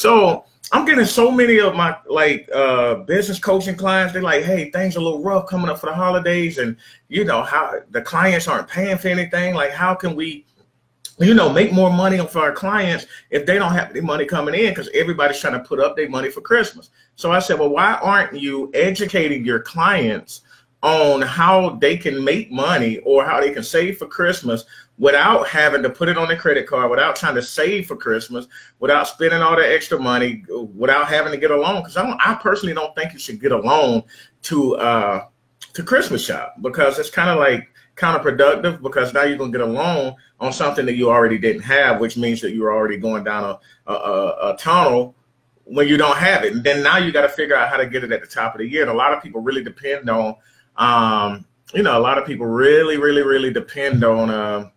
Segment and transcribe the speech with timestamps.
[0.00, 4.14] So I'm getting so many of my like uh business coaching clients.
[4.14, 6.74] They're like, hey, things are a little rough coming up for the holidays, and
[7.08, 9.54] you know how the clients aren't paying for anything.
[9.54, 10.46] Like, how can we,
[11.18, 14.54] you know, make more money for our clients if they don't have any money coming
[14.54, 14.70] in?
[14.70, 16.88] Because everybody's trying to put up their money for Christmas.
[17.16, 20.40] So I said, well, why aren't you educating your clients
[20.82, 24.64] on how they can make money or how they can save for Christmas
[24.98, 28.46] without having to put it on their credit card, without trying to save for Christmas,
[28.78, 30.44] without spending all the extra money,
[30.74, 31.82] without having to get a loan.
[31.82, 34.02] Because I, I personally don't think you should get a loan
[34.42, 35.24] to uh,
[35.74, 39.66] to Christmas shop because it's kind of like counterproductive because now you're gonna get a
[39.66, 43.58] loan on something that you already didn't have, which means that you're already going down
[43.86, 45.14] a, a, a tunnel
[45.70, 46.52] when you don't have it.
[46.52, 48.54] And then now you got to figure out how to get it at the top
[48.54, 48.82] of the year.
[48.82, 50.34] And a lot of people really depend on
[50.76, 54.70] um, you know, a lot of people really, really, really depend on, uh,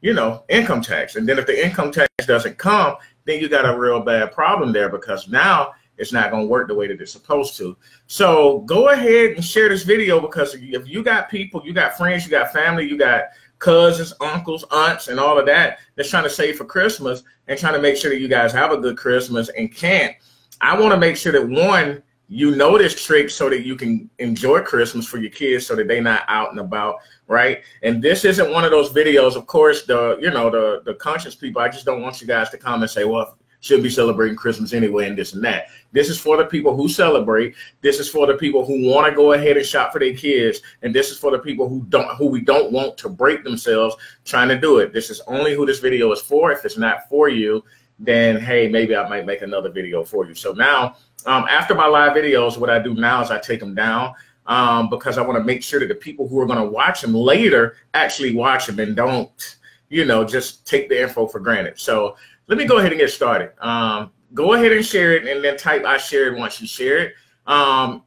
[0.00, 1.16] you know, income tax.
[1.16, 4.72] And then if the income tax doesn't come, then you got a real bad problem
[4.72, 7.76] there because now it's not going to work the way that it's supposed to.
[8.06, 12.24] So go ahead and share this video because if you got people, you got friends,
[12.24, 13.24] you got family, you got
[13.58, 17.74] cousins, uncles, aunts, and all of that that's trying to save for Christmas and trying
[17.74, 20.16] to make sure that you guys have a good Christmas and can't.
[20.60, 22.02] I want to make sure that one,
[22.32, 25.86] you know this trick so that you can enjoy Christmas for your kids so that
[25.86, 27.62] they're not out and about, right?
[27.82, 31.34] And this isn't one of those videos, of course, the you know, the the conscious
[31.34, 34.34] people, I just don't want you guys to come and say, well, shouldn't be celebrating
[34.34, 35.66] Christmas anyway and this and that.
[35.92, 37.54] This is for the people who celebrate.
[37.82, 40.62] This is for the people who want to go ahead and shop for their kids.
[40.80, 43.94] And this is for the people who don't who we don't want to break themselves
[44.24, 44.94] trying to do it.
[44.94, 46.50] This is only who this video is for.
[46.50, 47.62] If it's not for you,
[47.98, 50.34] then hey, maybe I might make another video for you.
[50.34, 50.96] So now
[51.26, 54.14] um, after my live videos, what I do now is I take them down
[54.46, 57.00] um, because I want to make sure that the people who are going to watch
[57.00, 59.56] them later actually watch them and don't,
[59.88, 61.78] you know, just take the info for granted.
[61.78, 62.16] So
[62.48, 63.52] let me go ahead and get started.
[63.64, 67.14] Um, go ahead and share it and then type I shared once you share it.
[67.46, 68.02] Um,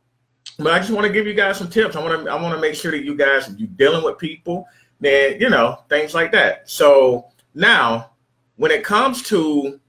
[0.58, 1.96] but I just want to give you guys some tips.
[1.96, 4.68] I want to I want to make sure that you guys, you're dealing with people,
[5.00, 6.70] then you know things like that.
[6.70, 8.12] So now,
[8.56, 9.80] when it comes to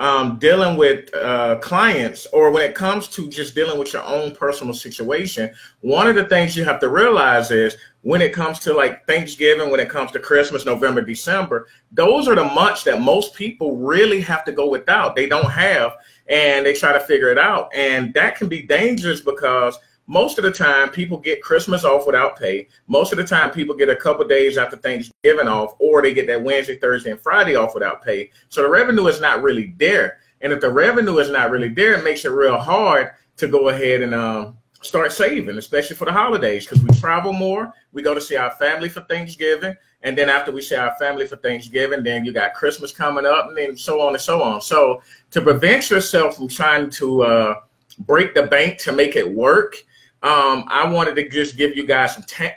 [0.00, 4.34] um, dealing with uh, clients or when it comes to just dealing with your own
[4.34, 5.52] personal situation,
[5.82, 9.70] one of the things you have to realize is when it comes to like Thanksgiving,
[9.70, 14.22] when it comes to Christmas, November, December, those are the months that most people really
[14.22, 15.14] have to go without.
[15.14, 15.92] They don't have
[16.28, 17.70] and they try to figure it out.
[17.74, 19.78] And that can be dangerous because
[20.10, 22.66] most of the time people get Christmas off without pay.
[22.88, 26.26] Most of the time people get a couple days after Thanksgiving off, or they get
[26.26, 28.28] that Wednesday, Thursday, and Friday off without pay.
[28.48, 30.18] So the revenue is not really there.
[30.40, 33.68] And if the revenue is not really there, it makes it real hard to go
[33.68, 37.72] ahead and um, start saving, especially for the holidays, because we travel more.
[37.92, 39.76] We go to see our family for Thanksgiving.
[40.02, 43.46] And then after we see our family for Thanksgiving, then you got Christmas coming up,
[43.46, 44.60] and then so on and so on.
[44.60, 47.54] So to prevent yourself from trying to uh,
[48.00, 49.76] break the bank to make it work,
[50.22, 52.56] um, I wanted to just give you guys some ta-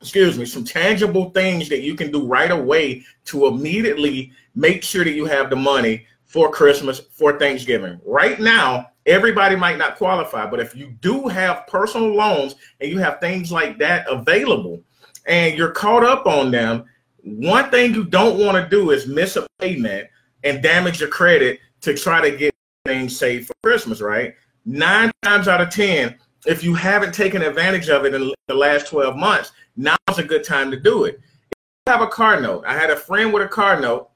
[0.00, 5.04] excuse me, some tangible things that you can do right away to immediately make sure
[5.04, 8.00] that you have the money for Christmas, for Thanksgiving.
[8.04, 12.98] Right now, everybody might not qualify, but if you do have personal loans and you
[12.98, 14.82] have things like that available
[15.26, 16.84] and you're caught up on them,
[17.22, 20.08] one thing you don't want to do is miss a payment
[20.44, 24.34] and damage your credit to try to get things saved for Christmas, right?
[24.64, 28.88] Nine times out of 10, if you haven't taken advantage of it in the last
[28.88, 31.20] 12 months, now's a good time to do it.
[31.50, 34.10] If you have a car note, I had a friend with a car note.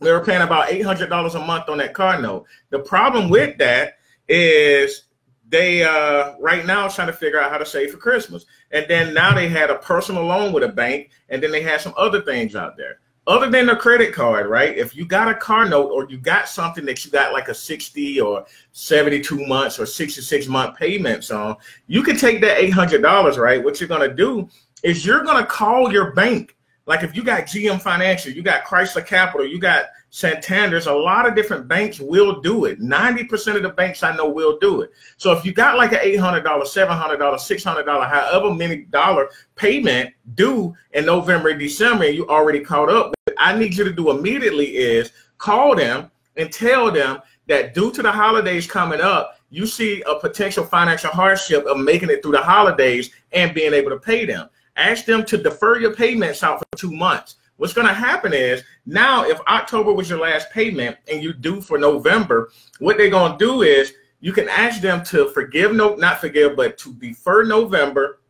[0.00, 2.46] They were paying about $800 a month on that car note.
[2.70, 3.94] The problem with that
[4.28, 5.04] is
[5.48, 8.44] they uh, right now trying to figure out how to save for Christmas.
[8.70, 11.80] And then now they had a personal loan with a bank, and then they had
[11.80, 14.76] some other things out there other than a credit card, right?
[14.76, 17.54] If you got a car note or you got something that you got like a
[17.54, 21.56] 60 or 72 months or 66 month payments on,
[21.88, 23.62] you can take that $800, right?
[23.62, 24.48] What you're going to do
[24.82, 26.56] is you're going to call your bank.
[26.86, 31.28] Like if you got GM Financial, you got Chrysler Capital, you got Santander's, a lot
[31.28, 32.80] of different banks will do it.
[32.80, 34.90] 90% of the banks I know will do it.
[35.18, 41.04] So if you got like an $800, $700, $600, however many dollar payment due in
[41.04, 45.12] November December, and you already caught up, what I need you to do immediately is
[45.36, 50.18] call them and tell them that due to the holidays coming up, you see a
[50.18, 54.48] potential financial hardship of making it through the holidays and being able to pay them.
[54.76, 58.62] Ask them to defer your payments out for two months What's going to happen is
[58.84, 63.32] now, if October was your last payment and you due for November, what they're going
[63.32, 67.44] to do is you can ask them to forgive, no, not forgive, but to defer
[67.44, 68.20] November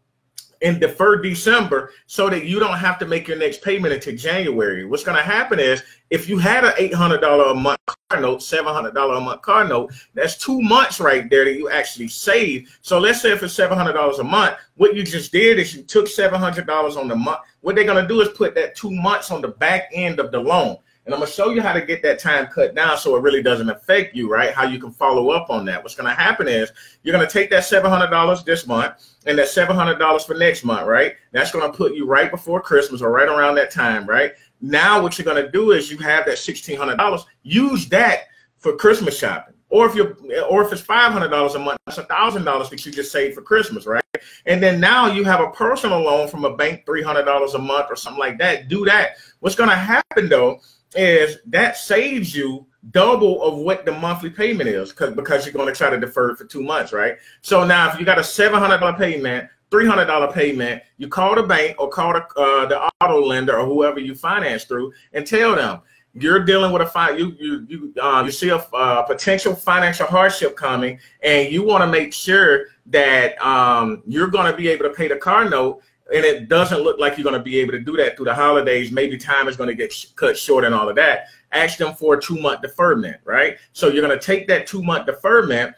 [0.67, 4.85] and defer December so that you don't have to make your next payment until January.
[4.85, 9.17] What's going to happen is if you had an $800 a month car note, $700
[9.17, 12.77] a month car note, that's two months right there that you actually save.
[12.83, 16.07] So let's say if it's $700 a month, what you just did is you took
[16.07, 17.39] $700 on the month.
[17.61, 20.33] What they're going to do is put that two months on the back end of
[20.33, 20.79] the loan.
[21.07, 23.43] And I'm gonna show you how to get that time cut down so it really
[23.43, 24.53] doesn't affect you, right?
[24.53, 25.81] How you can follow up on that.
[25.81, 26.73] What's gonna happen is
[27.05, 28.95] you're gonna take that $700 this month
[29.25, 31.15] and that $700 for next month, right?
[31.31, 34.33] That's gonna put you right before Christmas or right around that time, right?
[34.61, 37.25] Now what you're gonna do is you have that $1,600.
[37.45, 38.25] Use that
[38.59, 39.55] for Christmas shopping.
[39.69, 40.17] Or if you're,
[40.49, 43.11] or if it's five hundred dollars a month, that's a thousand dollars that you just
[43.11, 44.05] saved for Christmas, right?
[44.47, 47.59] And then now you have a personal loan from a bank, three hundred dollars a
[47.59, 48.69] month or something like that.
[48.69, 49.17] Do that.
[49.41, 50.61] What's going to happen though
[50.97, 55.75] is that saves you double of what the monthly payment is because you're going to
[55.75, 57.17] try to defer it for two months, right?
[57.43, 61.09] So now if you got a seven hundred dollar payment, three hundred dollar payment, you
[61.09, 64.93] call the bank or call the uh, the auto lender or whoever you finance through
[65.13, 65.81] and tell them
[66.19, 70.07] you're dealing with a fine you you you uh, you see a uh, potential financial
[70.07, 74.85] hardship coming and you want to make sure that um, you're going to be able
[74.85, 75.83] to pay the car note
[76.15, 78.35] and it doesn't look like you're going to be able to do that through the
[78.35, 78.93] holidays.
[78.93, 81.27] Maybe time is going to get cut short and all of that.
[81.53, 83.59] Ask them for a two month deferment, right?
[83.73, 85.75] So you're going to take that two month deferment,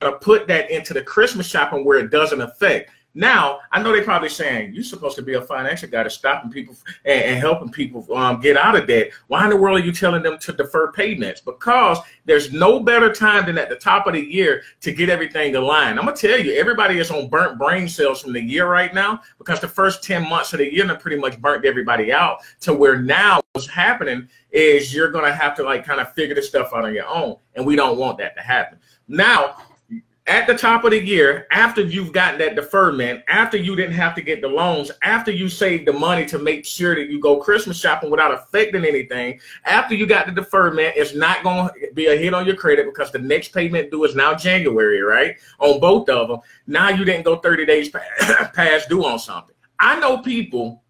[0.00, 2.90] going to put that into the Christmas shopping where it doesn't affect.
[3.14, 6.50] Now, I know they're probably saying you're supposed to be a financial guy to stopping
[6.50, 9.10] people and, and helping people um, get out of debt.
[9.26, 11.40] Why in the world are you telling them to defer payments?
[11.40, 15.56] Because there's no better time than at the top of the year to get everything
[15.56, 15.98] aligned.
[15.98, 19.22] I'm gonna tell you, everybody is on burnt brain cells from the year right now
[19.38, 22.74] because the first 10 months of the year have pretty much burnt everybody out to
[22.74, 26.70] where now what's happening is you're gonna have to like kind of figure this stuff
[26.74, 27.36] out on your own.
[27.54, 28.78] And we don't want that to happen.
[29.08, 29.56] Now,
[30.28, 34.14] at the top of the year, after you've gotten that deferment, after you didn't have
[34.14, 37.38] to get the loans, after you saved the money to make sure that you go
[37.38, 42.06] Christmas shopping without affecting anything, after you got the deferment, it's not going to be
[42.06, 45.36] a hit on your credit because the next payment due is now January, right?
[45.58, 46.40] On both of them.
[46.66, 47.88] Now you didn't go 30 days
[48.54, 49.54] past due on something.
[49.80, 50.82] I know people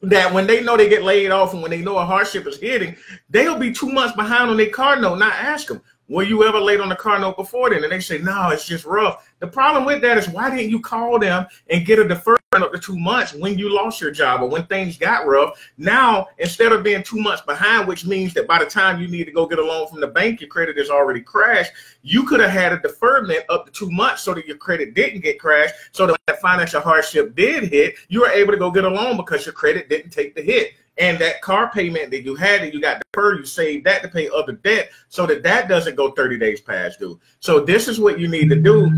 [0.00, 2.58] that when they know they get laid off and when they know a hardship is
[2.58, 2.96] hitting,
[3.28, 5.18] they'll be two months behind on their car note.
[5.18, 7.84] Not ask them, were you ever late on the car note before then?
[7.84, 9.30] And they say, no, it's just rough.
[9.40, 12.72] The problem with that is why didn't you call them and get a deferment up
[12.72, 15.70] to two months when you lost your job or when things got rough?
[15.76, 19.24] Now, instead of being two months behind, which means that by the time you need
[19.24, 21.72] to go get a loan from the bank, your credit has already crashed.
[22.02, 25.20] You could have had a deferment up to two months so that your credit didn't
[25.20, 25.74] get crashed.
[25.92, 29.44] So that financial hardship did hit, you were able to go get a loan because
[29.44, 32.80] your credit didn't take the hit and that car payment that you had that you
[32.80, 36.38] got deferred, you save that to pay other debt so that that doesn't go 30
[36.38, 37.18] days past due.
[37.40, 38.90] So this is what you need to do.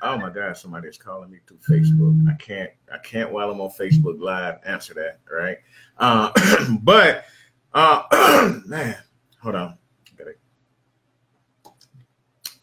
[0.00, 2.28] Oh my God, somebody's calling me through Facebook.
[2.28, 5.58] I can't, I can't while I'm on Facebook Live answer that, right?
[5.98, 6.32] Uh,
[6.82, 7.24] but
[7.72, 8.02] uh,
[8.66, 8.96] man,
[9.40, 9.78] hold on.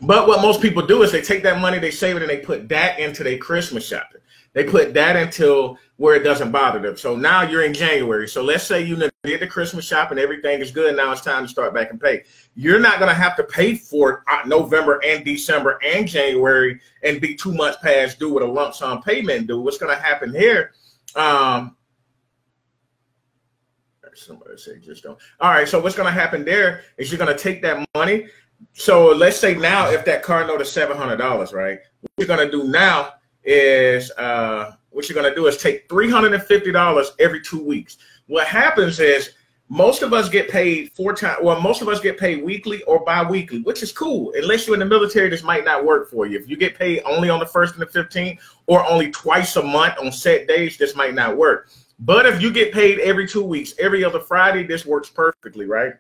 [0.01, 2.37] But what most people do is they take that money, they save it, and they
[2.37, 4.21] put that into their Christmas shopping.
[4.53, 6.97] They put that until where it doesn't bother them.
[6.97, 8.27] So now you're in January.
[8.27, 10.95] So let's say you did the Christmas shopping, everything is good.
[10.95, 12.23] Now it's time to start back and pay.
[12.55, 17.21] You're not going to have to pay for uh, November and December and January and
[17.21, 19.59] be two months past due with a lump sum payment due.
[19.59, 20.71] What's going to happen here?
[21.15, 21.75] Um,
[24.15, 25.17] somebody say just don't.
[25.39, 25.67] All right.
[25.67, 28.27] So what's going to happen there is you're going to take that money.
[28.73, 31.79] So let's say now if that car note is seven hundred dollars, right?
[32.01, 35.87] What you're going to do now is uh, what you're going to do is take
[35.89, 37.97] $350 every two weeks.
[38.27, 39.31] What happens is
[39.69, 41.39] most of us get paid four times.
[41.43, 44.33] Well, most of us get paid weekly or bi-weekly, which is cool.
[44.35, 46.39] Unless you're in the military, this might not work for you.
[46.39, 49.63] If you get paid only on the first and the 15th or only twice a
[49.63, 51.69] month on set days, this might not work.
[51.99, 55.93] But if you get paid every two weeks, every other Friday, this works perfectly, right?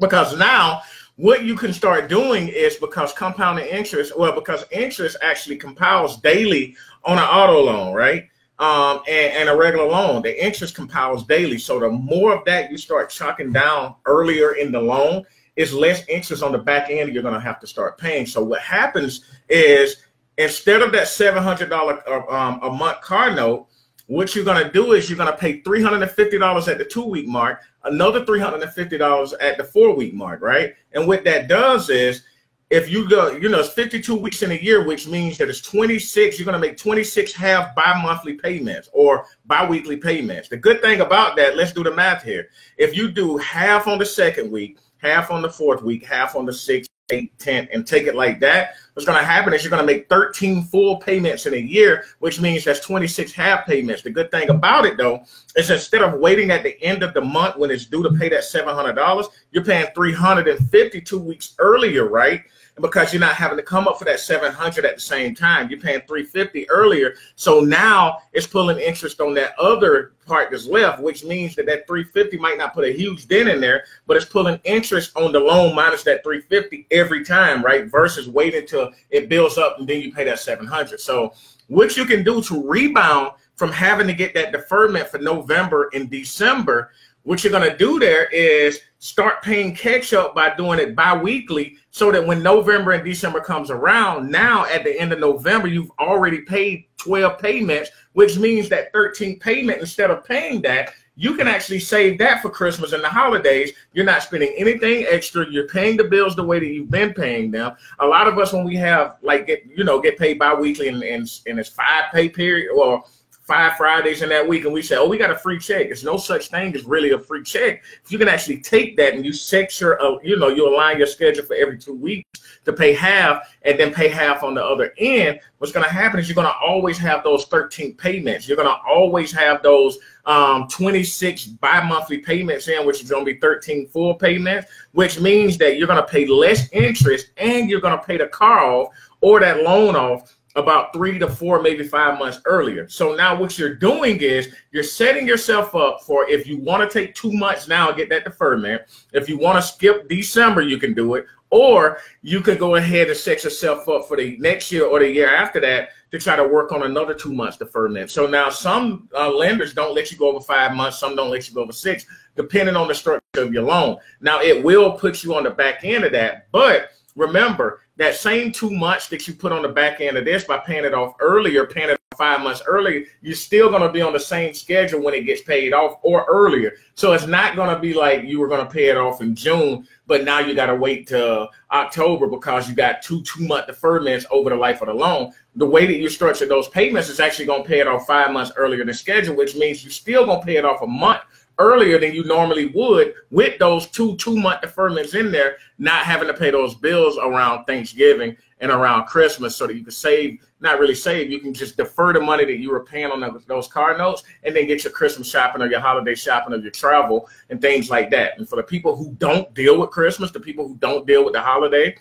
[0.00, 0.82] Because now
[1.16, 6.76] what you can start doing is because compounding interest, well, because interest actually compiles daily
[7.04, 8.28] on an auto loan, right?
[8.60, 11.58] Um, and, and, a regular loan, the interest compiles daily.
[11.58, 15.24] So the more of that you start chalking down earlier in the loan,
[15.58, 18.24] is less interest on the back end you're going to have to start paying.
[18.24, 19.96] So what happens is
[20.38, 23.66] instead of that seven hundred dollar uh, um, a month car note,
[24.08, 27.28] what you're going to do is you're going to pay $350 at the two week
[27.28, 30.74] mark, another $350 at the four week mark, right?
[30.92, 32.24] And what that does is
[32.70, 35.60] if you go, you know, it's 52 weeks in a year, which means that it's
[35.60, 40.48] 26, you're going to make 26 half bi monthly payments or bi weekly payments.
[40.48, 42.48] The good thing about that, let's do the math here.
[42.78, 46.46] If you do half on the second week, half on the fourth week, half on
[46.46, 49.70] the sixth, eight, 10, and take it like that, what's going to happen is you're
[49.70, 54.02] going to make 13 full payments in a year, which means that's 26 half payments.
[54.02, 55.24] The good thing about it, though,
[55.56, 58.28] is instead of waiting at the end of the month when it's due to pay
[58.28, 62.42] that $700, you're paying 352 weeks earlier, right?
[62.80, 65.68] Because you're not having to come up for that 700 at the same time.
[65.70, 67.14] You're paying 350 earlier.
[67.36, 71.86] So now it's pulling interest on that other part that's left, which means that that
[71.86, 75.40] 350 might not put a huge dent in there, but it's pulling interest on the
[75.40, 77.90] loan minus that 350 every time, right?
[77.90, 81.00] Versus waiting until it builds up and then you pay that 700.
[81.00, 81.32] So
[81.68, 86.08] what you can do to rebound from having to get that deferment for November and
[86.08, 86.92] December
[87.28, 91.76] what you're going to do there is start paying catch up by doing it bi-weekly
[91.90, 95.90] so that when November and December comes around, now at the end of November, you've
[96.00, 101.48] already paid 12 payments, which means that 13 payment, instead of paying that, you can
[101.48, 103.72] actually save that for Christmas and the holidays.
[103.92, 105.44] You're not spending anything extra.
[105.50, 107.76] You're paying the bills the way that you've been paying them.
[107.98, 111.02] A lot of us, when we have like get you know get paid bi-weekly and,
[111.02, 113.04] and, and it's five pay period or
[113.48, 115.86] five Fridays in that week and we say, oh, we got a free check.
[115.86, 117.82] There's no such thing as really a free check.
[118.04, 120.98] If you can actually take that and you set your, uh, you know, you align
[120.98, 122.28] your schedule for every two weeks
[122.66, 126.20] to pay half and then pay half on the other end, what's going to happen
[126.20, 128.46] is you're going to always have those 13 payments.
[128.46, 133.32] You're going to always have those um, 26 bi-monthly payments in, which is going to
[133.32, 137.80] be 13 full payments, which means that you're going to pay less interest and you're
[137.80, 141.86] going to pay the car off or that loan off about three to four, maybe
[141.86, 142.88] five months earlier.
[142.88, 146.98] So now what you're doing is you're setting yourself up for if you want to
[146.98, 148.82] take two months now and get that deferment.
[149.12, 151.26] If you want to skip December, you can do it.
[151.50, 155.10] Or you can go ahead and set yourself up for the next year or the
[155.10, 158.10] year after that to try to work on another two months deferment.
[158.10, 161.48] So now some uh, lenders don't let you go over five months, some don't let
[161.48, 162.04] you go over six,
[162.36, 163.96] depending on the structure of your loan.
[164.20, 168.50] Now it will put you on the back end of that, but remember that same
[168.50, 171.14] two months that you put on the back end of this by paying it off
[171.20, 175.00] earlier, paying it five months earlier, you're still going to be on the same schedule
[175.00, 176.74] when it gets paid off or earlier.
[176.94, 179.36] So it's not going to be like you were going to pay it off in
[179.36, 183.68] June, but now you got to wait till October because you got two two month
[183.68, 185.32] deferments over the life of the loan.
[185.54, 188.32] The way that you structure those payments is actually going to pay it off five
[188.32, 191.22] months earlier than scheduled, which means you're still going to pay it off a month
[191.58, 196.28] earlier than you normally would with those two two month deferments in there, not having
[196.28, 200.80] to pay those bills around Thanksgiving and around Christmas so that you can save, not
[200.80, 203.96] really save, you can just defer the money that you were paying on those car
[203.96, 207.60] notes and then get your Christmas shopping or your holiday shopping or your travel and
[207.60, 208.38] things like that.
[208.38, 211.34] And for the people who don't deal with Christmas, the people who don't deal with
[211.34, 211.96] the holiday,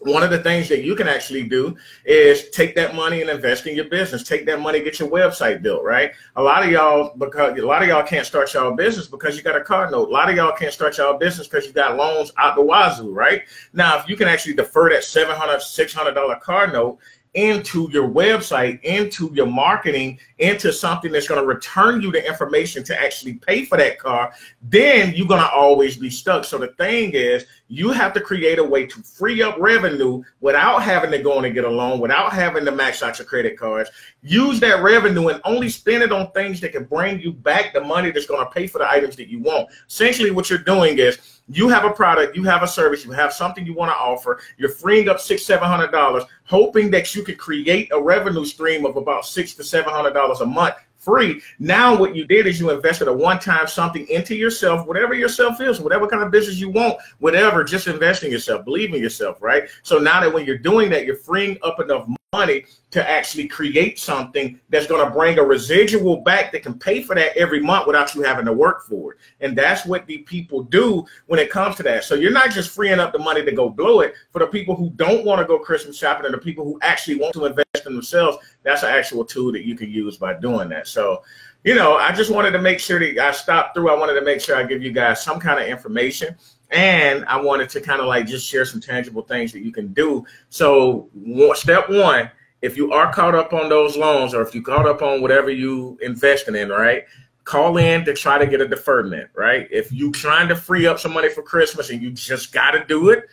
[0.00, 3.66] one of the things that you can actually do is take that money and invest
[3.66, 4.22] in your business.
[4.22, 6.12] Take that money, get your website built, right?
[6.36, 9.42] A lot of y'all, because a lot of y'all can't start y'all business because you
[9.42, 10.08] got a car note.
[10.08, 13.12] A lot of y'all can't start y'all business because you got loans out the wazoo,
[13.12, 13.42] right?
[13.72, 16.98] Now, if you can actually defer that $700, $600 car note
[17.34, 22.82] into your website, into your marketing, into something that's going to return you the information
[22.84, 24.32] to actually pay for that car,
[24.62, 26.44] then you're going to always be stuck.
[26.44, 30.82] So the thing is, you have to create a way to free up revenue without
[30.82, 33.58] having to go in and get a loan, without having to max out your credit
[33.58, 33.90] cards.
[34.22, 37.80] Use that revenue and only spend it on things that can bring you back the
[37.80, 39.68] money that's going to pay for the items that you want.
[39.86, 43.32] Essentially, what you're doing is you have a product, you have a service, you have
[43.32, 44.40] something you want to offer.
[44.56, 48.84] You're freeing up six, seven hundred dollars, hoping that you could create a revenue stream
[48.84, 51.40] of about six to seven hundred dollars a month free.
[51.58, 55.60] Now, what you did is you invested a one time something into yourself, whatever yourself
[55.60, 59.40] is, whatever kind of business you want, whatever, just invest in yourself, believe in yourself,
[59.40, 59.68] right?
[59.82, 63.98] So now that when you're doing that, you're freeing up enough money to actually create
[63.98, 67.86] something that's going to bring a residual back that can pay for that every month
[67.86, 69.18] without you having to work for it.
[69.40, 72.04] And that's what the people do when it comes to that.
[72.04, 74.76] So you're not just freeing up the money to go blow it for the people
[74.76, 77.86] who don't want to go Christmas shopping and the people who actually want to invest
[77.86, 78.36] in themselves.
[78.62, 80.86] That's an actual tool that you can use by doing that.
[80.86, 81.22] So,
[81.64, 83.88] you know, I just wanted to make sure that I stopped through.
[83.88, 86.36] I wanted to make sure I give you guys some kind of information
[86.70, 89.92] and I wanted to kind of like just share some tangible things that you can
[89.92, 90.24] do.
[90.50, 91.08] So,
[91.54, 95.02] step one, if you are caught up on those loans or if you caught up
[95.02, 97.04] on whatever you investing in, right?
[97.44, 99.66] Call in to try to get a deferment, right?
[99.70, 102.84] If you trying to free up some money for Christmas and you just got to
[102.84, 103.24] do it,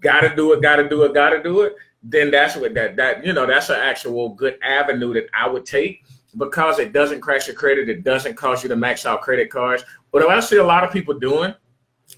[0.00, 2.74] got to do it, got to do it, got to do it, then that's what
[2.74, 6.04] that that you know that's an actual good avenue that I would take
[6.36, 9.84] because it doesn't crash your credit, it doesn't cause you to max out credit cards.
[10.10, 11.54] What I see a lot of people doing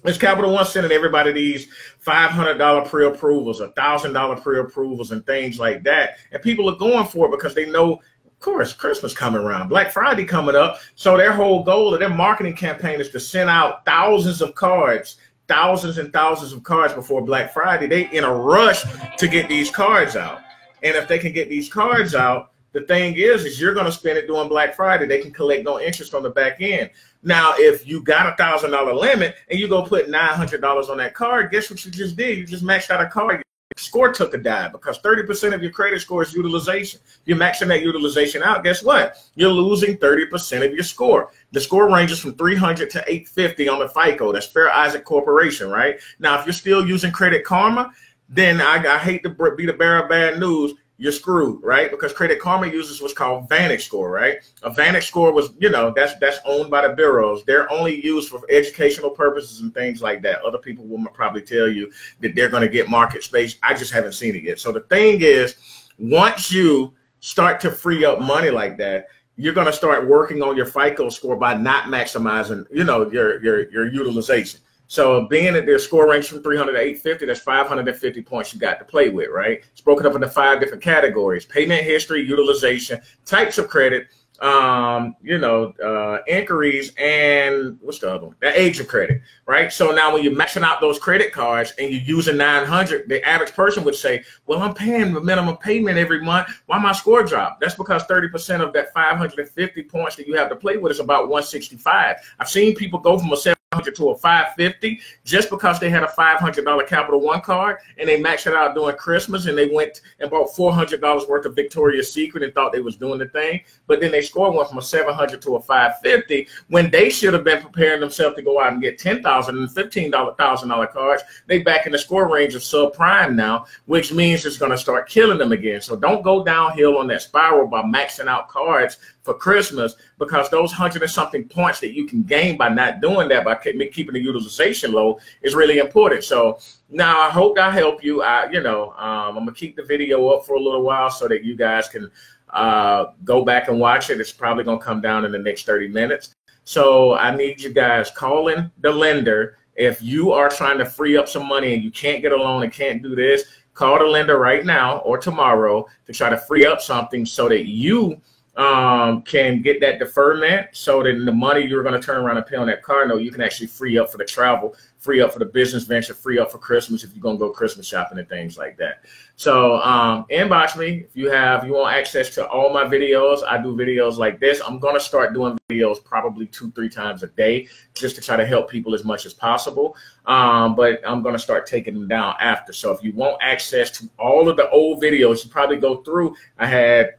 [0.04, 1.68] is Capital One sending everybody these
[1.98, 6.42] five hundred dollar pre approvals, a thousand dollar pre approvals, and things like that, and
[6.42, 10.26] people are going for it because they know of course, Christmas coming around, Black Friday
[10.26, 10.78] coming up.
[10.96, 15.16] So their whole goal of their marketing campaign is to send out thousands of cards
[15.46, 17.86] thousands and thousands of cards before Black Friday.
[17.86, 18.82] They in a rush
[19.18, 20.40] to get these cards out.
[20.82, 23.92] And if they can get these cards out, the thing is, is you're going to
[23.92, 25.06] spend it during Black Friday.
[25.06, 26.90] They can collect no interest on the back end.
[27.22, 30.90] Now, if you got a thousand dollar limit and you go put nine hundred dollars
[30.90, 32.36] on that card, guess what you just did?
[32.36, 33.36] You just maxed out a card.
[33.36, 37.00] Your score took a dive because 30% of your credit score is utilization.
[37.24, 38.62] You're maxing that utilization out.
[38.62, 39.16] Guess what?
[39.36, 41.32] You're losing 30% of your score.
[41.52, 44.32] The score ranges from 300 to 850 on the FICO.
[44.32, 45.98] That's Fair Isaac Corporation, right?
[46.18, 47.90] Now, if you're still using Credit Karma,
[48.28, 51.90] then I, I hate to be the bearer of bad news you're screwed, right?
[51.90, 54.38] Because Credit Karma uses what's called Vantage Score, right?
[54.62, 57.42] A Vantage Score was, you know, that's that's owned by the bureaus.
[57.44, 60.42] They're only used for educational purposes and things like that.
[60.42, 63.56] Other people will probably tell you that they're going to get market space.
[63.62, 64.60] I just haven't seen it yet.
[64.60, 65.56] So the thing is,
[65.98, 70.56] once you start to free up money like that, you're going to start working on
[70.56, 74.60] your FICO score by not maximizing, you know, your your your utilization.
[74.86, 78.78] So being that their score ranks from 300 to 850, that's 550 points you got
[78.78, 79.62] to play with, right?
[79.72, 84.08] It's broken up into five different categories: payment history, utilization, types of credit,
[84.40, 88.36] um, you know, uh, inquiries, and what's the other one?
[88.40, 89.72] The age of credit, right?
[89.72, 93.52] So now when you're maxing out those credit cards and you're using 900, the average
[93.52, 96.48] person would say, well, I'm paying the minimum payment every month.
[96.66, 97.60] Why my score drop?
[97.60, 101.28] That's because 30% of that 550 points that you have to play with is about
[101.28, 102.16] 165.
[102.38, 103.36] I've seen people go from a
[103.74, 108.20] 700 to a 550 just because they had a $500 Capital One card and they
[108.20, 112.42] maxed it out during Christmas and they went and bought $400 worth of Victoria's Secret
[112.42, 113.60] and thought they was doing the thing.
[113.86, 117.44] But then they scored one from a 700 to a 550 when they should have
[117.44, 121.22] been preparing themselves to go out and get 10,000 and $15,000 cards.
[121.46, 125.08] They back in the score range of subprime now, which means it's going to start
[125.08, 125.80] killing them again.
[125.80, 130.70] So don't go downhill on that spiral by maxing out cards for Christmas because those
[130.70, 134.20] hundred and something points that you can gain by not doing that by keeping the
[134.20, 136.22] utilization low is really important.
[136.22, 136.58] So
[136.90, 138.22] now I hope I help you.
[138.22, 141.26] I, you know, um, I'm gonna keep the video up for a little while so
[141.26, 142.10] that you guys can
[142.50, 144.20] uh, go back and watch it.
[144.20, 146.34] It's probably gonna come down in the next 30 minutes.
[146.64, 151.28] So I need you guys calling the lender if you are trying to free up
[151.28, 153.44] some money and you can't get a loan and can't do this.
[153.72, 157.66] Call the lender right now or tomorrow to try to free up something so that
[157.66, 158.20] you
[158.56, 162.46] um, can get that deferment so that the money you're going to turn around and
[162.46, 165.32] pay on that car note, you can actually free up for the travel, free up
[165.32, 168.18] for the business venture, free up for Christmas if you're going to go Christmas shopping
[168.18, 169.04] and things like that.
[169.34, 173.42] So um, inbox me if you have, you want access to all my videos.
[173.44, 174.62] I do videos like this.
[174.64, 178.36] I'm going to start doing videos probably two, three times a day just to try
[178.36, 179.96] to help people as much as possible.
[180.26, 182.72] Um, but I'm going to start taking them down after.
[182.72, 186.36] So if you want access to all of the old videos, you probably go through.
[186.56, 187.14] I had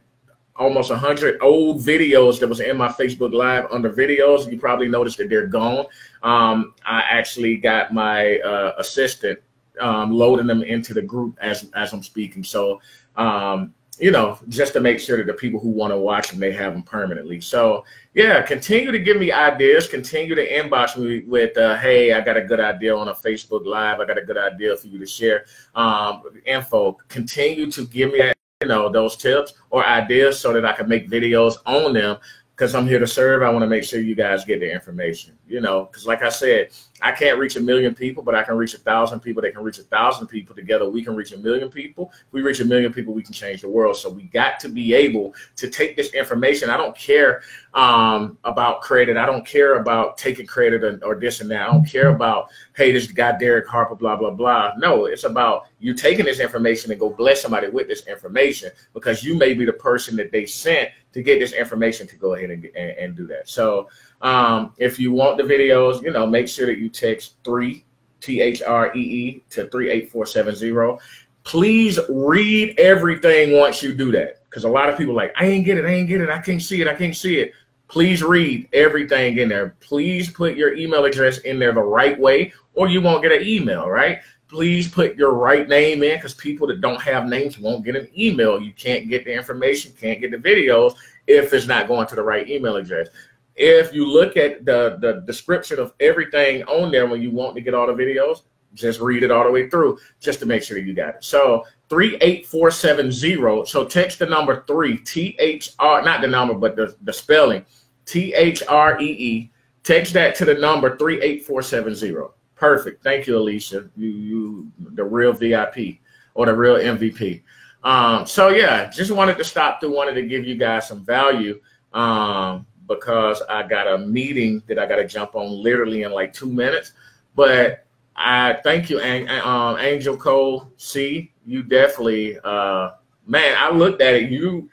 [0.58, 4.50] almost 100 old videos that was in my Facebook Live under videos.
[4.50, 5.86] You probably noticed that they're gone.
[6.22, 9.38] Um, I actually got my uh, assistant
[9.80, 12.42] um, loading them into the group as as I'm speaking.
[12.42, 12.80] So,
[13.16, 16.38] um, you know, just to make sure that the people who want to watch them,
[16.38, 17.40] they have them permanently.
[17.40, 19.88] So, yeah, continue to give me ideas.
[19.88, 23.64] Continue to inbox me with, uh, hey, I got a good idea on a Facebook
[23.64, 24.00] Live.
[24.00, 26.98] I got a good idea for you to share um, info.
[27.08, 31.10] Continue to give me you know those tips or ideas so that I can make
[31.10, 32.16] videos on them
[32.54, 33.42] because I'm here to serve.
[33.42, 36.28] I want to make sure you guys get the information, you know, because like I
[36.28, 36.70] said,
[37.02, 39.42] I can't reach a million people, but I can reach a thousand people.
[39.42, 40.88] They can reach a thousand people together.
[40.88, 42.10] We can reach a million people.
[42.12, 43.96] If we reach a million people, we can change the world.
[43.96, 46.70] So we got to be able to take this information.
[46.70, 47.42] I don't care
[47.74, 49.16] um, about credit.
[49.16, 51.68] I don't care about taking credit or, or this and that.
[51.68, 54.72] I don't care about, hey, this guy Derek Harper, blah, blah, blah.
[54.78, 59.22] No, it's about you taking this information and go bless somebody with this information because
[59.22, 62.50] you may be the person that they sent to get this information to go ahead
[62.50, 63.48] and, and, and do that.
[63.48, 63.88] So
[64.22, 67.84] um, if you want the videos, you know, make sure that you text three
[68.20, 70.98] T H R E E to three eight four seven zero.
[71.44, 75.64] Please read everything once you do that, because a lot of people like, I ain't
[75.64, 77.52] get it, I ain't get it, I can't see it, I can't see it.
[77.88, 79.76] Please read everything in there.
[79.78, 83.46] Please put your email address in there the right way, or you won't get an
[83.46, 84.20] email, right?
[84.48, 88.08] please put your right name in because people that don't have names won't get an
[88.16, 88.60] email.
[88.60, 90.94] You can't get the information, can't get the videos
[91.26, 93.08] if it's not going to the right email address.
[93.56, 97.62] If you look at the, the description of everything on there when you want to
[97.62, 98.42] get all the videos,
[98.74, 101.24] just read it all the way through just to make sure you got it.
[101.24, 103.66] So 38470.
[103.66, 107.64] So text the number three, T H R, not the number, but the, the spelling,
[108.04, 109.50] T H R E E.
[109.82, 112.34] Text that to the number 38470.
[112.56, 113.02] Perfect.
[113.02, 113.88] Thank you, Alicia.
[113.96, 115.98] You you the real VIP
[116.34, 117.42] or the real MVP.
[117.84, 121.60] Um, so yeah, just wanted to stop through, wanted to give you guys some value
[121.92, 126.32] um, because I got a meeting that I got to jump on literally in like
[126.32, 126.92] two minutes.
[127.34, 127.84] But
[128.16, 130.70] I thank you, um, Angel Cole.
[130.76, 132.92] C, you definitely, uh,
[133.26, 133.56] man.
[133.58, 134.30] I looked at it.
[134.30, 134.70] You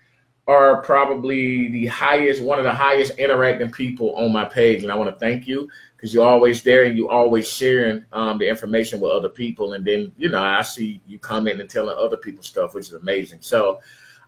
[0.48, 4.96] are probably the highest, one of the highest interacting people on my page, and I
[4.96, 9.00] want to thank you because you're always there and you're always sharing um, the information
[9.00, 9.72] with other people.
[9.72, 12.94] And then, you know, I see you commenting and telling other people stuff, which is
[12.94, 13.40] amazing.
[13.42, 13.80] So,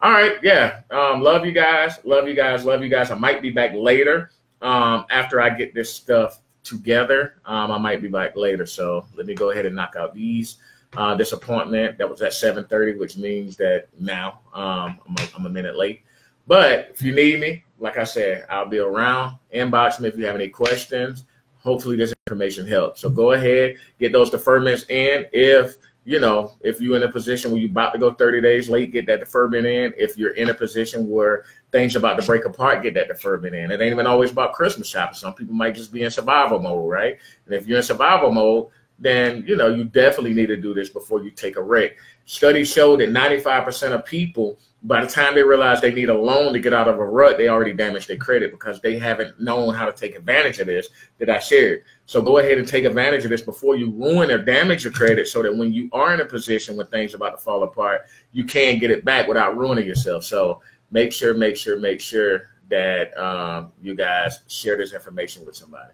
[0.06, 3.10] all right, yeah, um, love you guys, love you guys, love you guys.
[3.10, 4.30] I might be back later
[4.62, 7.42] um, after I get this stuff together.
[7.44, 8.68] Um, I might be back later.
[8.68, 10.58] So let me go ahead and knock out these.
[10.96, 15.46] Uh, this appointment that was at 7:30, which means that now um, I'm, a, I'm
[15.48, 16.04] a minute late.
[16.46, 19.40] But if you need me, like I said, I'll be around.
[19.56, 21.26] Inbox me if you have any questions
[21.66, 23.02] hopefully this information helps.
[23.02, 25.26] So go ahead, get those deferments in.
[25.34, 28.70] If you know, if you're in a position where you're about to go 30 days
[28.70, 29.92] late, get that deferment in.
[29.98, 33.56] If you're in a position where things are about to break apart, get that deferment
[33.56, 33.72] in.
[33.72, 35.16] It ain't even always about Christmas shopping.
[35.16, 37.18] Some people might just be in survival mode, right?
[37.48, 38.68] And if you're in survival mode,
[39.00, 41.98] then you know you definitely need to do this before you take a wreck.
[42.26, 46.54] Studies show that 95% of people by the time they realize they need a loan
[46.54, 49.74] to get out of a rut, they already damaged their credit because they haven't known
[49.74, 51.84] how to take advantage of this that I shared.
[52.08, 55.28] So go ahead and take advantage of this before you ruin or damage your credit
[55.28, 58.44] so that when you are in a position when things about to fall apart, you
[58.44, 60.24] can get it back without ruining yourself.
[60.24, 65.56] So make sure, make sure, make sure that um, you guys share this information with
[65.56, 65.94] somebody.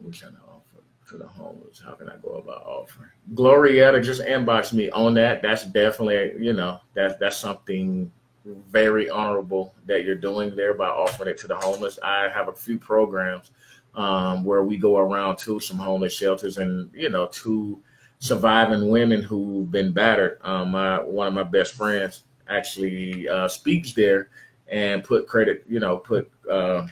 [0.00, 1.82] I know to offer to the homeless?
[1.84, 3.10] How can I go about offering?
[3.34, 5.40] Glorietta just inbox me on that.
[5.40, 8.10] That's definitely, you know, that's that's something
[8.70, 11.98] very honorable that you're doing there by offering it to the homeless.
[12.02, 13.50] I have a few programs
[13.96, 17.82] um, where we go around to some homeless shelters and you know to
[18.18, 20.38] surviving women who've been battered.
[20.42, 24.28] Um, my one of my best friends actually uh, speaks there
[24.68, 26.86] and put credit, you know, put uh,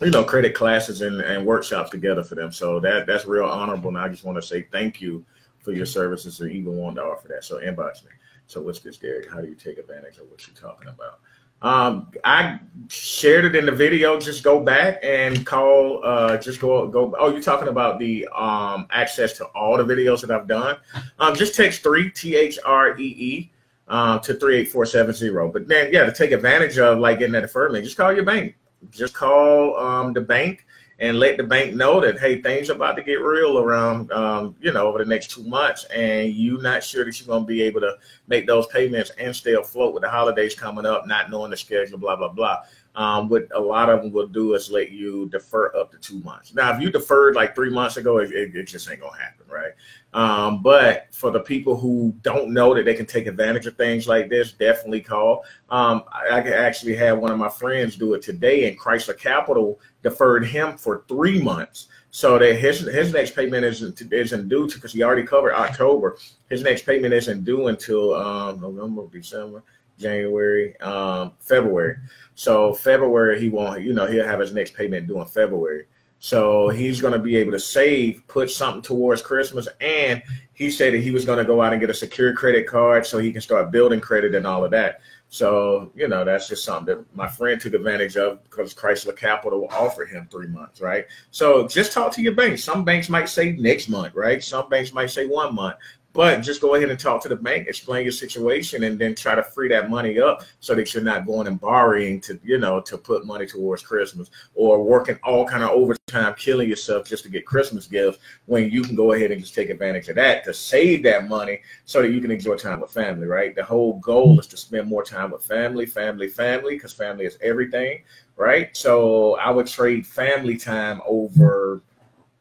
[0.00, 2.52] you know, credit classes and, and workshops together for them.
[2.52, 3.88] So that that's real honorable.
[3.88, 5.24] And I just want to say thank you
[5.60, 7.44] for your services and even wanting to offer that.
[7.44, 8.10] So inbox me.
[8.46, 9.30] So what's this, Derek?
[9.30, 11.20] How do you take advantage of what you're talking about?
[11.64, 14.20] Um, I shared it in the video.
[14.20, 16.04] Just go back and call.
[16.04, 17.16] Uh, just go go.
[17.18, 20.76] Oh, you're talking about the um, access to all the videos that I've done.
[21.18, 23.52] Um, just text three T H R E E
[23.88, 25.50] um, to three eight four seven zero.
[25.50, 28.54] But then, yeah, to take advantage of like getting that deferment, just call your bank
[28.90, 30.66] just call um, the bank
[30.98, 34.54] and let the bank know that hey things are about to get real around um,
[34.60, 37.46] you know over the next two months and you're not sure that you're going to
[37.46, 37.96] be able to
[38.28, 41.98] make those payments and stay afloat with the holidays coming up not knowing the schedule
[41.98, 42.58] blah blah blah.
[42.96, 46.20] Um, what a lot of them will do is let you defer up to two
[46.20, 46.54] months.
[46.54, 49.44] Now if you deferred like three months ago it, it, it just ain't gonna happen
[49.54, 49.72] right?
[50.12, 54.06] Um, but for the people who don't know that they can take advantage of things
[54.06, 55.44] like this, definitely call.
[55.70, 59.80] Um, I, I actually had one of my friends do it today, and Chrysler Capital
[60.04, 61.88] deferred him for three months.
[62.12, 66.16] So that his his next payment isn't isn't due because he already covered October.
[66.48, 69.64] His next payment isn't due until um, November, December,
[69.98, 71.96] January, um, February.
[72.36, 75.86] So February he won't, you know, he'll have his next payment due in February.
[76.20, 79.68] So he's going to be able to save, put something towards Christmas.
[79.80, 80.22] And
[80.54, 83.04] he said that he was going to go out and get a secure credit card
[83.04, 85.00] so he can start building credit and all of that.
[85.34, 89.66] So, you know, that's just something that my friend took advantage of because Chrysler Capital
[89.68, 91.06] offered him three months, right?
[91.32, 92.56] So just talk to your bank.
[92.56, 94.40] Some banks might say next month, right?
[94.44, 95.74] Some banks might say one month.
[96.14, 99.34] But just go ahead and talk to the bank, explain your situation, and then try
[99.34, 102.80] to free that money up so that you're not going and borrowing to, you know,
[102.82, 107.28] to put money towards Christmas or working all kind of overtime, killing yourself just to
[107.28, 110.54] get Christmas gifts when you can go ahead and just take advantage of that to
[110.54, 113.56] save that money so that you can enjoy time with family, right?
[113.56, 117.38] The whole goal is to spend more time with family, family, family, because family is
[117.42, 118.04] everything,
[118.36, 118.74] right?
[118.76, 121.82] So I would trade family time over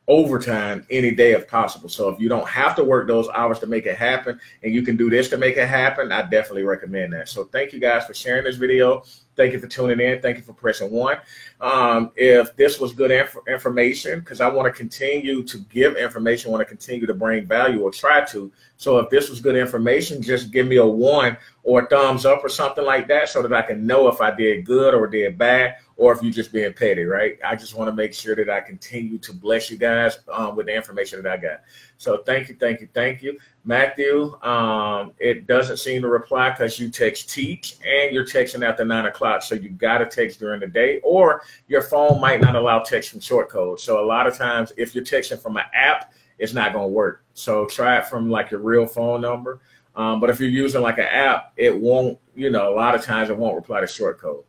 [0.07, 1.87] overtime any day if possible.
[1.87, 4.81] So if you don't have to work those hours to make it happen and you
[4.81, 7.29] can do this to make it happen, I definitely recommend that.
[7.29, 9.03] So thank you guys for sharing this video.
[9.35, 10.21] Thank you for tuning in.
[10.21, 11.17] Thank you for pressing one.
[11.59, 16.51] Um, if this was good inf- information, because I want to continue to give information,
[16.51, 18.51] want to continue to bring value or try to.
[18.77, 22.43] So if this was good information, just give me a one or a thumbs up
[22.43, 25.37] or something like that so that I can know if I did good or did
[25.37, 27.37] bad or if you're just being petty, right?
[27.45, 30.65] I just want to make sure that I continue to bless you guys um, with
[30.65, 31.61] the information that I got.
[31.97, 33.37] So thank you, thank you, thank you.
[33.63, 38.83] Matthew, um, it doesn't seem to reply because you text teach and you're texting after
[38.83, 39.43] nine o'clock.
[39.43, 43.11] So you got to text during the day, or your phone might not allow text
[43.11, 43.79] from short code.
[43.79, 46.93] So a lot of times, if you're texting from an app, it's not going to
[46.93, 47.23] work.
[47.35, 49.61] So try it from like your real phone number.
[49.95, 53.03] Um, but if you're using like an app, it won't, you know, a lot of
[53.03, 54.43] times it won't reply to short code.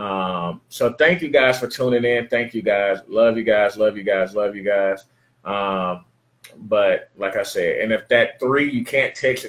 [0.00, 2.26] Um, so thank you guys for tuning in.
[2.28, 3.00] Thank you guys.
[3.06, 3.76] Love you guys.
[3.76, 4.34] Love you guys.
[4.34, 5.04] Love you guys.
[5.44, 6.06] Um,
[6.56, 9.46] but like I said, and if that three you can't text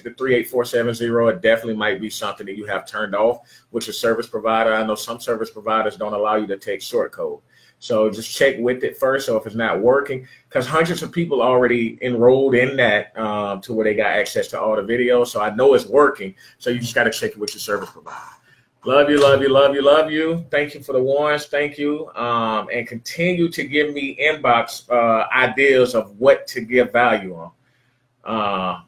[0.50, 3.94] four seven zero, it definitely might be something that you have turned off with your
[3.94, 4.74] service provider.
[4.74, 7.40] I know some service providers don't allow you to take short code.
[7.80, 9.26] So just check with it first.
[9.26, 13.74] So if it's not working, because hundreds of people already enrolled in that um, to
[13.74, 15.28] where they got access to all the videos.
[15.28, 16.36] So I know it's working.
[16.60, 18.20] So you just got to check it with your service provider.
[18.84, 20.44] Love you, love you, love you, love you.
[20.50, 21.46] Thank you for the warrants.
[21.46, 22.10] Thank you.
[22.16, 27.52] Um, and continue to give me inbox uh, ideas of what to give value on.
[28.24, 28.82] Uh,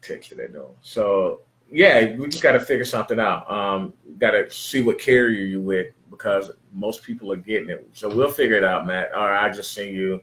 [0.00, 0.76] text that though.
[0.80, 3.50] So yeah, we just got to figure something out.
[3.50, 7.88] Um, got to see what carrier you with because most people are getting it.
[7.92, 9.10] So we'll figure it out, Matt.
[9.12, 10.20] Or I just send you,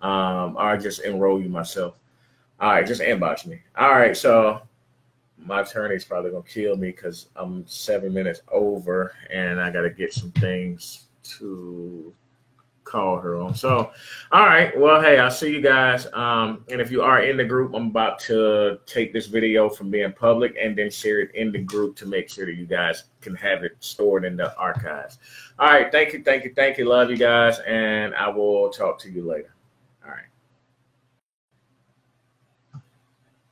[0.00, 1.94] um, or I just enroll you myself.
[2.60, 3.60] All right, just inbox me.
[3.76, 4.60] All right, so
[5.44, 10.12] my attorney's probably gonna kill me because I'm seven minutes over and I gotta get
[10.12, 11.06] some things
[11.38, 12.14] to
[12.84, 13.54] call her on.
[13.54, 13.90] So,
[14.32, 14.78] all right.
[14.78, 16.06] Well, hey, I'll see you guys.
[16.12, 19.90] Um, and if you are in the group, I'm about to take this video from
[19.90, 23.04] being public and then share it in the group to make sure that you guys
[23.20, 25.18] can have it stored in the archives.
[25.58, 25.90] All right.
[25.90, 26.22] Thank you.
[26.22, 26.52] Thank you.
[26.54, 26.84] Thank you.
[26.84, 27.58] Love you guys.
[27.60, 29.54] And I will talk to you later.